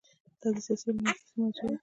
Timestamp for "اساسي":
1.11-1.33